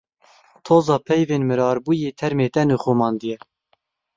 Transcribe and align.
Toza 0.65 0.95
peyvên 1.07 1.41
mirarbûyî 1.49 2.09
termê 2.19 2.47
te 2.53 2.61
nixumandiye. 2.69 3.37